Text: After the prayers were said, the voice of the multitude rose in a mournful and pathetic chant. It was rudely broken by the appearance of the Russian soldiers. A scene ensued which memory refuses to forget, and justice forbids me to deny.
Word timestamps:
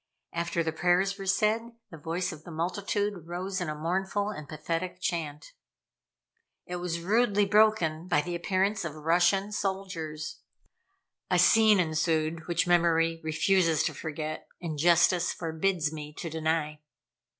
After 0.33 0.63
the 0.63 0.71
prayers 0.71 1.19
were 1.19 1.27
said, 1.27 1.73
the 1.91 1.97
voice 1.99 2.31
of 2.31 2.43
the 2.43 2.49
multitude 2.49 3.27
rose 3.27 3.61
in 3.61 3.69
a 3.69 3.75
mournful 3.75 4.29
and 4.31 4.49
pathetic 4.49 4.99
chant. 4.99 5.53
It 6.65 6.77
was 6.77 7.01
rudely 7.01 7.45
broken 7.45 8.07
by 8.07 8.21
the 8.21 8.33
appearance 8.33 8.83
of 8.83 8.93
the 8.93 8.99
Russian 8.99 9.51
soldiers. 9.51 10.37
A 11.29 11.37
scene 11.37 11.79
ensued 11.79 12.47
which 12.47 12.65
memory 12.65 13.21
refuses 13.23 13.83
to 13.83 13.93
forget, 13.93 14.47
and 14.59 14.79
justice 14.79 15.31
forbids 15.31 15.93
me 15.93 16.13
to 16.15 16.31
deny. 16.31 16.79